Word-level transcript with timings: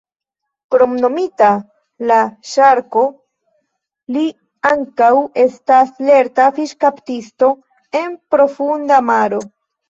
Kromnomita 0.75 1.49
"La 2.11 2.15
Ŝarko", 2.51 3.03
li 4.15 4.23
ankaŭ 4.71 5.11
estas 5.45 5.93
lerta 6.07 6.49
fiŝkaptisto 6.57 7.51
en 8.01 8.19
profunda 8.37 8.99
maro. 9.13 9.45